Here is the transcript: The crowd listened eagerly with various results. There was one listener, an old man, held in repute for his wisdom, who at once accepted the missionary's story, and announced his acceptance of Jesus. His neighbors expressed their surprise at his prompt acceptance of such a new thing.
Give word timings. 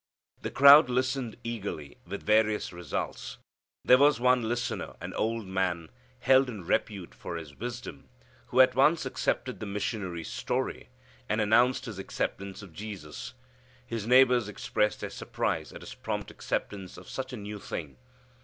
The 0.41 0.49
crowd 0.49 0.89
listened 0.89 1.37
eagerly 1.43 1.99
with 2.07 2.23
various 2.23 2.73
results. 2.73 3.37
There 3.85 3.99
was 3.99 4.19
one 4.19 4.49
listener, 4.49 4.95
an 4.99 5.13
old 5.13 5.45
man, 5.45 5.91
held 6.21 6.49
in 6.49 6.65
repute 6.65 7.13
for 7.13 7.35
his 7.35 7.53
wisdom, 7.55 8.09
who 8.47 8.61
at 8.61 8.73
once 8.73 9.05
accepted 9.05 9.59
the 9.59 9.67
missionary's 9.67 10.27
story, 10.31 10.89
and 11.29 11.39
announced 11.39 11.85
his 11.85 11.99
acceptance 11.99 12.63
of 12.63 12.73
Jesus. 12.73 13.35
His 13.85 14.07
neighbors 14.07 14.47
expressed 14.49 15.01
their 15.01 15.11
surprise 15.11 15.71
at 15.71 15.81
his 15.81 15.93
prompt 15.93 16.31
acceptance 16.31 16.97
of 16.97 17.07
such 17.07 17.31
a 17.31 17.37
new 17.37 17.59
thing. 17.59 17.97